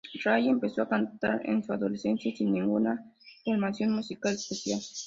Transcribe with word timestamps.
Ray 0.23 0.49
empezó 0.49 0.81
a 0.81 0.89
cantar 0.89 1.41
en 1.45 1.63
su 1.63 1.71
adolescencia, 1.73 2.35
sin 2.35 2.53
ninguna 2.53 3.13
formación 3.45 3.91
musical 3.91 4.33
especial. 4.33 4.79